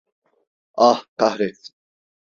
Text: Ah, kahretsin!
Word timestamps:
Ah, 0.87 1.01
kahretsin! 1.19 1.75